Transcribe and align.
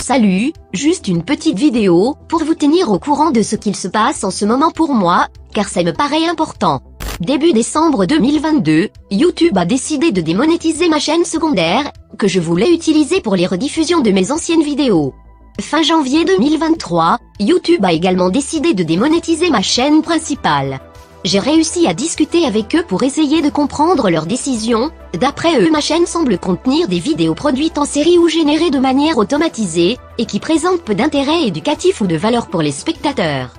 Salut, 0.00 0.54
juste 0.72 1.08
une 1.08 1.22
petite 1.22 1.58
vidéo, 1.58 2.16
pour 2.26 2.42
vous 2.42 2.54
tenir 2.54 2.90
au 2.90 2.98
courant 2.98 3.30
de 3.30 3.42
ce 3.42 3.54
qu'il 3.54 3.76
se 3.76 3.86
passe 3.86 4.24
en 4.24 4.30
ce 4.30 4.46
moment 4.46 4.70
pour 4.70 4.94
moi, 4.94 5.28
car 5.52 5.68
ça 5.68 5.82
me 5.82 5.92
paraît 5.92 6.26
important. 6.26 6.80
Début 7.20 7.52
décembre 7.52 8.06
2022, 8.06 8.88
YouTube 9.10 9.58
a 9.58 9.66
décidé 9.66 10.10
de 10.10 10.22
démonétiser 10.22 10.88
ma 10.88 10.98
chaîne 10.98 11.26
secondaire, 11.26 11.92
que 12.16 12.28
je 12.28 12.40
voulais 12.40 12.72
utiliser 12.72 13.20
pour 13.20 13.36
les 13.36 13.46
rediffusions 13.46 14.00
de 14.00 14.10
mes 14.10 14.32
anciennes 14.32 14.62
vidéos. 14.62 15.12
Fin 15.60 15.82
janvier 15.82 16.24
2023, 16.24 17.18
YouTube 17.38 17.84
a 17.84 17.92
également 17.92 18.30
décidé 18.30 18.72
de 18.72 18.82
démonétiser 18.82 19.50
ma 19.50 19.60
chaîne 19.60 20.00
principale. 20.00 20.80
J'ai 21.22 21.38
réussi 21.38 21.86
à 21.86 21.92
discuter 21.92 22.46
avec 22.46 22.74
eux 22.74 22.82
pour 22.82 23.02
essayer 23.02 23.42
de 23.42 23.50
comprendre 23.50 24.08
leurs 24.08 24.24
décisions. 24.24 24.90
D'après 25.12 25.60
eux, 25.60 25.70
ma 25.70 25.82
chaîne 25.82 26.06
semble 26.06 26.38
contenir 26.38 26.88
des 26.88 26.98
vidéos 26.98 27.34
produites 27.34 27.76
en 27.76 27.84
série 27.84 28.16
ou 28.16 28.26
générées 28.26 28.70
de 28.70 28.78
manière 28.78 29.18
automatisée, 29.18 29.98
et 30.16 30.24
qui 30.24 30.40
présentent 30.40 30.80
peu 30.80 30.94
d'intérêt 30.94 31.46
éducatif 31.46 32.00
ou 32.00 32.06
de 32.06 32.16
valeur 32.16 32.46
pour 32.46 32.62
les 32.62 32.72
spectateurs. 32.72 33.50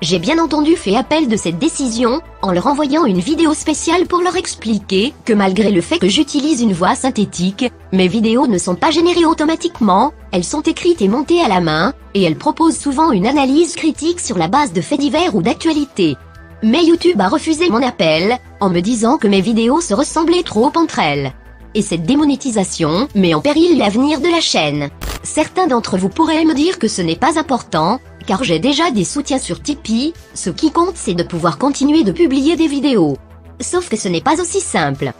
J'ai 0.00 0.18
bien 0.18 0.42
entendu 0.42 0.76
fait 0.76 0.96
appel 0.96 1.28
de 1.28 1.36
cette 1.36 1.58
décision, 1.58 2.22
en 2.40 2.52
leur 2.52 2.66
envoyant 2.68 3.04
une 3.04 3.20
vidéo 3.20 3.52
spéciale 3.52 4.06
pour 4.06 4.22
leur 4.22 4.36
expliquer 4.36 5.12
que 5.26 5.34
malgré 5.34 5.70
le 5.70 5.82
fait 5.82 5.98
que 5.98 6.08
j'utilise 6.08 6.62
une 6.62 6.72
voix 6.72 6.94
synthétique, 6.94 7.70
mes 7.92 8.08
vidéos 8.08 8.46
ne 8.46 8.56
sont 8.56 8.76
pas 8.76 8.90
générées 8.90 9.26
automatiquement, 9.26 10.14
elles 10.32 10.44
sont 10.44 10.62
écrites 10.62 11.02
et 11.02 11.08
montées 11.08 11.42
à 11.42 11.48
la 11.48 11.60
main, 11.60 11.92
et 12.14 12.22
elles 12.22 12.38
proposent 12.38 12.78
souvent 12.78 13.12
une 13.12 13.26
analyse 13.26 13.76
critique 13.76 14.20
sur 14.20 14.38
la 14.38 14.48
base 14.48 14.72
de 14.72 14.80
faits 14.80 15.00
divers 15.00 15.34
ou 15.34 15.42
d'actualités. 15.42 16.16
Mais 16.62 16.84
YouTube 16.84 17.18
a 17.20 17.28
refusé 17.28 17.70
mon 17.70 17.82
appel, 17.82 18.36
en 18.60 18.68
me 18.68 18.80
disant 18.80 19.16
que 19.16 19.28
mes 19.28 19.40
vidéos 19.40 19.80
se 19.80 19.94
ressemblaient 19.94 20.42
trop 20.42 20.70
entre 20.74 20.98
elles. 20.98 21.32
Et 21.74 21.80
cette 21.80 22.02
démonétisation 22.02 23.08
met 23.14 23.32
en 23.32 23.40
péril 23.40 23.78
l'avenir 23.78 24.20
de 24.20 24.28
la 24.28 24.40
chaîne. 24.40 24.90
Certains 25.22 25.68
d'entre 25.68 25.96
vous 25.96 26.10
pourraient 26.10 26.44
me 26.44 26.52
dire 26.52 26.78
que 26.78 26.88
ce 26.88 27.00
n'est 27.00 27.16
pas 27.16 27.38
important, 27.38 27.98
car 28.26 28.44
j'ai 28.44 28.58
déjà 28.58 28.90
des 28.90 29.04
soutiens 29.04 29.38
sur 29.38 29.62
Tipeee, 29.62 30.12
ce 30.34 30.50
qui 30.50 30.70
compte 30.70 30.96
c'est 30.96 31.14
de 31.14 31.22
pouvoir 31.22 31.56
continuer 31.56 32.04
de 32.04 32.12
publier 32.12 32.56
des 32.56 32.66
vidéos. 32.66 33.16
Sauf 33.60 33.88
que 33.88 33.96
ce 33.96 34.08
n'est 34.08 34.20
pas 34.20 34.38
aussi 34.38 34.60
simple. 34.60 35.12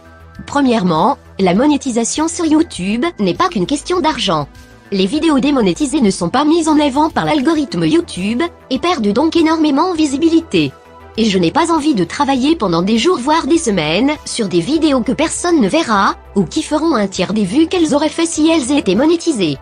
Premièrement, 0.46 1.16
la 1.38 1.54
monétisation 1.54 2.28
sur 2.28 2.44
YouTube 2.44 3.06
n'est 3.18 3.34
pas 3.34 3.48
qu'une 3.48 3.66
question 3.66 4.00
d'argent. 4.00 4.46
Les 4.92 5.06
vidéos 5.06 5.38
démonétisées 5.38 6.02
ne 6.02 6.10
sont 6.10 6.28
pas 6.28 6.44
mises 6.44 6.68
en 6.68 6.78
avant 6.78 7.08
par 7.08 7.24
l'algorithme 7.24 7.86
YouTube, 7.86 8.42
et 8.68 8.78
perdent 8.78 9.12
donc 9.12 9.36
énormément 9.36 9.90
en 9.90 9.94
visibilité 9.94 10.72
et 11.20 11.26
je 11.26 11.38
n'ai 11.38 11.50
pas 11.50 11.70
envie 11.70 11.94
de 11.94 12.02
travailler 12.02 12.56
pendant 12.56 12.80
des 12.80 12.96
jours 12.96 13.18
voire 13.18 13.46
des 13.46 13.58
semaines 13.58 14.12
sur 14.24 14.48
des 14.48 14.60
vidéos 14.60 15.02
que 15.02 15.12
personne 15.12 15.60
ne 15.60 15.68
verra, 15.68 16.14
ou 16.34 16.44
qui 16.44 16.62
feront 16.62 16.94
un 16.94 17.08
tiers 17.08 17.34
des 17.34 17.44
vues 17.44 17.66
qu'elles 17.66 17.94
auraient 17.94 18.08
fait 18.08 18.24
si 18.24 18.48
elles 18.48 18.72
étaient 18.72 18.94
monétisées. 18.94 19.58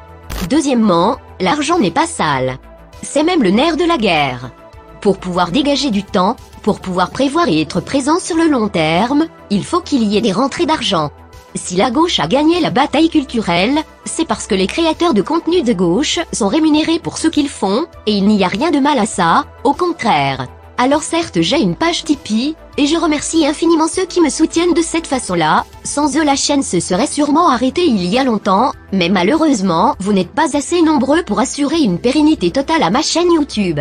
Deuxièmement, 0.48 1.16
l'argent 1.40 1.80
n'est 1.80 1.90
pas 1.90 2.06
sale. 2.06 2.58
C'est 3.02 3.24
même 3.24 3.42
le 3.42 3.50
nerf 3.50 3.76
de 3.76 3.84
la 3.84 3.98
guerre. 3.98 4.52
Pour 5.00 5.18
pouvoir 5.18 5.50
dégager 5.50 5.90
du 5.90 6.04
temps, 6.04 6.36
pour 6.62 6.78
pouvoir 6.78 7.10
prévoir 7.10 7.48
et 7.48 7.60
être 7.60 7.80
présent 7.80 8.20
sur 8.20 8.36
le 8.36 8.46
long 8.46 8.68
terme, 8.68 9.26
il 9.50 9.64
faut 9.64 9.80
qu'il 9.80 10.04
y 10.04 10.16
ait 10.16 10.20
des 10.20 10.30
rentrées 10.30 10.66
d'argent. 10.66 11.10
Si 11.56 11.74
la 11.74 11.90
gauche 11.90 12.20
a 12.20 12.28
gagné 12.28 12.60
la 12.60 12.70
bataille 12.70 13.10
culturelle, 13.10 13.80
c'est 14.04 14.28
parce 14.28 14.46
que 14.46 14.54
les 14.54 14.68
créateurs 14.68 15.12
de 15.12 15.22
contenu 15.22 15.62
de 15.62 15.72
gauche 15.72 16.20
sont 16.32 16.46
rémunérés 16.46 17.00
pour 17.00 17.18
ce 17.18 17.26
qu'ils 17.26 17.48
font, 17.48 17.86
et 18.06 18.12
il 18.12 18.28
n'y 18.28 18.44
a 18.44 18.48
rien 18.48 18.70
de 18.70 18.78
mal 18.78 19.00
à 19.00 19.06
ça, 19.06 19.46
au 19.64 19.72
contraire. 19.72 20.46
Alors 20.80 21.02
certes 21.02 21.40
j'ai 21.40 21.60
une 21.60 21.74
page 21.74 22.04
Tipeee, 22.04 22.54
et 22.76 22.86
je 22.86 22.96
remercie 22.96 23.44
infiniment 23.44 23.88
ceux 23.88 24.06
qui 24.06 24.20
me 24.20 24.30
soutiennent 24.30 24.74
de 24.74 24.80
cette 24.80 25.08
façon-là, 25.08 25.64
sans 25.82 26.16
eux 26.16 26.22
la 26.22 26.36
chaîne 26.36 26.62
se 26.62 26.78
serait 26.78 27.08
sûrement 27.08 27.48
arrêtée 27.48 27.84
il 27.84 28.06
y 28.06 28.16
a 28.16 28.22
longtemps, 28.22 28.72
mais 28.92 29.08
malheureusement, 29.08 29.96
vous 29.98 30.12
n'êtes 30.12 30.30
pas 30.30 30.56
assez 30.56 30.80
nombreux 30.80 31.24
pour 31.24 31.40
assurer 31.40 31.80
une 31.80 31.98
pérennité 31.98 32.52
totale 32.52 32.84
à 32.84 32.90
ma 32.90 33.02
chaîne 33.02 33.32
YouTube. 33.32 33.80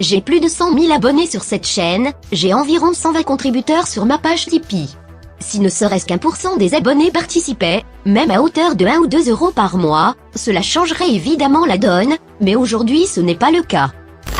J'ai 0.00 0.22
plus 0.22 0.40
de 0.40 0.48
100 0.48 0.78
000 0.78 0.90
abonnés 0.90 1.26
sur 1.26 1.44
cette 1.44 1.66
chaîne, 1.66 2.12
j'ai 2.32 2.54
environ 2.54 2.94
120 2.94 3.24
contributeurs 3.24 3.86
sur 3.86 4.06
ma 4.06 4.16
page 4.16 4.46
Tipeee. 4.46 4.96
Si 5.40 5.60
ne 5.60 5.68
serait-ce 5.68 6.06
qu'un 6.06 6.16
pour 6.16 6.36
cent 6.36 6.56
des 6.56 6.74
abonnés 6.74 7.10
participaient, 7.10 7.84
même 8.06 8.30
à 8.30 8.40
hauteur 8.40 8.74
de 8.74 8.86
1 8.86 9.00
ou 9.00 9.06
2 9.06 9.30
euros 9.30 9.50
par 9.50 9.76
mois, 9.76 10.14
cela 10.34 10.62
changerait 10.62 11.10
évidemment 11.10 11.66
la 11.66 11.76
donne, 11.76 12.14
mais 12.40 12.56
aujourd'hui 12.56 13.04
ce 13.04 13.20
n'est 13.20 13.34
pas 13.34 13.50
le 13.50 13.62
cas. 13.62 13.90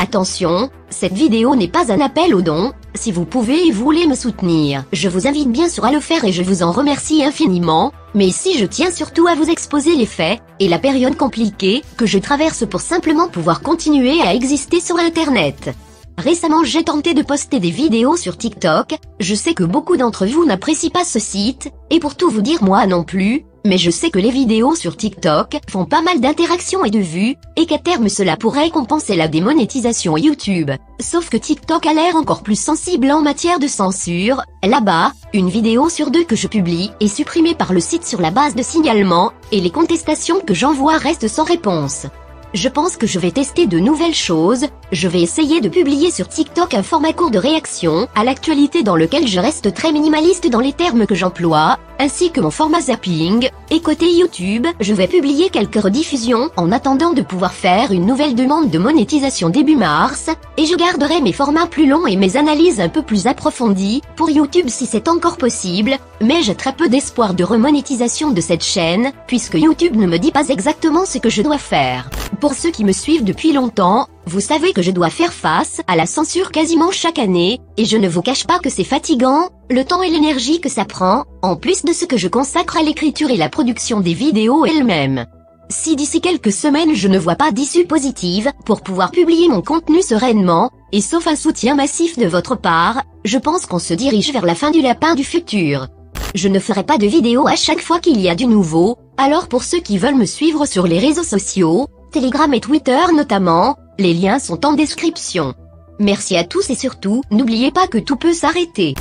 Attention, 0.01 0.71
cette 0.91 1.15
vidéo 1.15 1.57
n'est 1.57 1.67
pas 1.67 1.91
un 1.93 2.01
appel 2.01 2.33
au 2.33 2.41
don, 2.41 2.73
si 2.95 3.11
vous 3.11 3.25
pouvez 3.25 3.67
et 3.67 3.73
voulez 3.73 4.07
me 4.07 4.15
soutenir, 4.15 4.85
je 4.93 5.09
vous 5.09 5.27
invite 5.27 5.51
bien 5.51 5.69
sûr 5.69 5.85
à 5.85 5.91
le 5.91 5.99
faire 5.99 6.25
et 6.25 6.31
je 6.31 6.45
vous 6.45 6.63
en 6.63 6.71
remercie 6.71 7.25
infiniment, 7.25 7.93
mais 8.15 8.29
ici 8.29 8.57
je 8.57 8.65
tiens 8.65 8.93
surtout 8.93 9.27
à 9.27 9.35
vous 9.35 9.51
exposer 9.51 9.97
les 9.97 10.07
faits, 10.07 10.39
et 10.61 10.69
la 10.69 10.79
période 10.79 11.17
compliquée, 11.17 11.83
que 11.97 12.07
je 12.07 12.21
traverse 12.21 12.65
pour 12.65 12.81
simplement 12.81 13.27
pouvoir 13.27 13.61
continuer 13.61 14.21
à 14.23 14.35
exister 14.35 14.79
sur 14.79 14.99
Internet. 14.99 15.71
Récemment 16.17 16.63
j'ai 16.63 16.85
tenté 16.85 17.13
de 17.13 17.23
poster 17.23 17.59
des 17.59 17.73
vidéos 17.73 18.17
sur 18.17 18.39
TikTok, 18.39 18.95
je 19.19 19.35
sais 19.35 19.55
que 19.55 19.65
beaucoup 19.65 19.97
d'entre 19.97 20.27
vous 20.27 20.45
n'apprécient 20.45 20.91
pas 20.91 21.05
ce 21.05 21.19
site, 21.19 21.73
et 21.91 21.99
pour 21.99 22.15
tout 22.15 22.31
vous 22.31 22.43
dire 22.43 22.63
moi 22.63 22.87
non 22.87 23.03
plus, 23.03 23.47
mais 23.69 23.77
je 23.77 23.91
sais 23.91 24.11
que 24.11 24.19
les 24.19 24.31
vidéos 24.31 24.75
sur 24.75 24.97
TikTok 24.97 25.59
font 25.71 25.85
pas 25.85 26.01
mal 26.01 26.21
d'interactions 26.21 26.87
et 26.87 26.91
de 26.91 26.99
vues, 26.99 27.37
et 27.57 27.67
qu'à 27.67 27.79
terme 27.79 28.09
cela 28.09 28.39
pourrait 28.39 28.71
compenser 28.71 29.15
la 29.15 29.29
démonétisation 29.29 30.17
YouTube. 30.17 30.71
Sauf 31.01 31.29
que 31.29 31.37
TikTok 31.37 31.85
a 31.85 31.93
l'air 31.93 32.17
encore 32.17 32.43
plus 32.43 32.59
sensible 32.59 33.13
en 33.13 33.21
matière 33.21 33.59
de 33.59 33.67
censure. 33.69 34.43
Là-bas, 34.65 35.13
une 35.35 35.51
vidéo 35.51 35.91
sur 35.91 36.11
deux 36.11 36.25
que 36.25 36.35
je 36.35 36.49
publie 36.49 36.91
est 37.01 37.09
supprimée 37.09 37.55
par 37.55 37.75
le 37.75 37.81
site 37.81 38.07
sur 38.07 38.23
la 38.23 38.31
base 38.31 38.55
de 38.55 38.63
signalement, 38.63 39.33
et 39.53 39.61
les 39.61 39.71
contestations 39.71 40.41
que 40.41 40.55
j'envoie 40.55 40.97
restent 40.97 41.29
sans 41.29 41.45
réponse. 41.45 42.07
Je 42.55 42.69
pense 42.71 42.97
que 42.97 43.07
je 43.07 43.19
vais 43.19 43.31
tester 43.31 43.67
de 43.67 43.79
nouvelles 43.79 44.15
choses, 44.15 44.65
je 44.91 45.07
vais 45.07 45.21
essayer 45.21 45.61
de 45.61 45.69
publier 45.69 46.11
sur 46.11 46.29
TikTok 46.29 46.73
un 46.73 46.83
format 46.83 47.13
court 47.13 47.31
de 47.31 47.39
réaction 47.39 48.09
à 48.15 48.25
l'actualité 48.25 48.83
dans 48.83 48.97
lequel 48.97 49.29
je 49.29 49.39
reste 49.39 49.75
très 49.75 49.93
minimaliste 49.93 50.49
dans 50.49 50.61
les 50.61 50.73
termes 50.73 51.07
que 51.07 51.15
j'emploie, 51.15 51.79
ainsi 51.99 52.31
que 52.31 52.41
mon 52.41 52.51
format 52.51 52.81
zapping, 52.81 53.51
et 53.71 53.81
côté 53.83 54.11
YouTube, 54.11 54.67
je 54.81 54.95
vais 54.95 55.09
publier 55.09 55.51
quelques 55.51 55.83
rediffusions 55.83 56.49
en 56.57 56.73
attendant 56.73 57.13
de 57.13 57.21
pouvoir 57.21 57.53
faire 57.53 57.93
une 57.93 58.07
nouvelle 58.07 58.35
demande 58.35 58.71
de 58.71 58.79
monétisation 58.79 59.51
début 59.51 59.77
mars, 59.77 60.31
et 60.57 60.65
je 60.65 60.75
garderai 60.75 61.21
mes 61.21 61.35
formats 61.35 61.67
plus 61.67 61.87
longs 61.87 62.07
et 62.07 62.17
mes 62.17 62.39
analyses 62.39 62.81
un 62.81 62.89
peu 62.89 63.03
plus 63.03 63.27
approfondies, 63.27 64.01
pour 64.17 64.31
YouTube 64.31 64.69
si 64.69 64.87
c'est 64.87 65.09
encore 65.09 65.37
possible, 65.37 65.99
mais 66.23 66.43
j'ai 66.43 66.55
très 66.55 66.73
peu 66.73 66.89
d'espoir 66.89 67.35
de 67.35 67.45
remonétisation 67.45 68.31
de 68.31 68.41
cette 68.41 68.65
chaîne, 68.65 69.13
puisque 69.27 69.55
YouTube 69.55 69.97
ne 69.97 70.07
me 70.07 70.19
dit 70.19 70.33
pas 70.33 70.49
exactement 70.49 71.05
ce 71.05 71.19
que 71.19 71.29
je 71.29 71.43
dois 71.43 71.59
faire. 71.59 72.09
Pour 72.41 72.55
ceux 72.55 72.71
qui 72.71 72.85
me 72.85 72.93
suivent 72.93 73.25
depuis 73.25 73.53
longtemps, 73.53 74.07
vous 74.27 74.41
savez 74.41 74.73
que 74.73 74.83
je 74.83 74.93
dois 74.93 75.11
faire 75.11 75.33
face 75.33 75.81
à 75.89 75.97
la 75.97 76.07
censure 76.07 76.53
quasiment 76.53 76.93
chaque 76.93 77.19
année, 77.19 77.59
et 77.77 77.85
je 77.85 77.97
ne 77.97 78.09
vous 78.09 78.23
cache 78.23 78.47
pas 78.47 78.61
que 78.61 78.71
c'est 78.71 78.85
fatigant, 78.85 79.49
le 79.71 79.85
temps 79.85 80.03
et 80.03 80.11
l'énergie 80.11 80.61
que 80.61 80.69
ça 80.69 80.85
prend, 80.85 81.25
en 81.43 81.57
plus 81.57 81.85
de 81.85 81.93
ce 81.93 82.05
que 82.05 82.17
je 82.17 82.29
consacre 82.29 82.77
à 82.77 82.83
l'écriture 82.83 83.31
et 83.31 83.37
la 83.37 83.49
production 83.49 84.01
des 84.01 84.15
vidéos 84.15 84.65
elles-mêmes. 84.67 85.27
Si 85.71 85.97
d'ici 85.97 86.21
quelques 86.21 86.53
semaines 86.53 86.95
je 86.95 87.09
ne 87.09 87.19
vois 87.19 87.35
pas 87.35 87.51
d'issue 87.51 87.87
positive 87.87 88.53
pour 88.65 88.83
pouvoir 88.83 89.11
publier 89.11 89.49
mon 89.49 89.61
contenu 89.61 90.01
sereinement, 90.01 90.71
et 90.93 91.01
sauf 91.01 91.27
un 91.27 91.37
soutien 91.37 91.75
massif 91.75 92.19
de 92.19 92.27
votre 92.27 92.57
part, 92.57 93.03
je 93.25 93.39
pense 93.39 93.67
qu'on 93.67 93.79
se 93.79 93.95
dirige 93.95 94.33
vers 94.33 94.47
la 94.47 94.55
fin 94.55 94.71
du 94.71 94.81
lapin 94.81 95.15
du 95.15 95.25
futur. 95.25 95.89
Je 96.35 96.49
ne 96.49 96.61
ferai 96.61 96.85
pas 96.85 96.99
de 96.99 97.07
vidéo 97.07 97.47
à 97.49 97.57
chaque 97.57 97.81
fois 97.81 98.01
qu'il 98.01 98.21
y 98.21 98.29
a 98.29 98.35
du 98.35 98.47
nouveau, 98.47 98.97
alors 99.17 99.49
pour 99.49 99.65
ceux 99.65 99.81
qui 99.81 99.99
veulent 99.99 100.15
me 100.15 100.27
suivre 100.27 100.67
sur 100.67 100.87
les 100.87 100.99
réseaux 100.99 101.25
sociaux, 101.25 101.89
Telegram 102.11 102.53
et 102.55 102.61
Twitter 102.61 103.01
notamment, 103.15 103.77
les 103.99 104.15
liens 104.15 104.39
sont 104.39 104.65
en 104.65 104.73
description. 104.73 105.55
Merci 105.99 106.37
à 106.37 106.45
tous 106.45 106.71
et 106.71 106.75
surtout, 106.75 107.23
n'oubliez 107.31 107.71
pas 107.71 107.87
que 107.87 107.99
tout 107.99 108.17
peut 108.17 108.33
s'arrêter. 108.33 108.95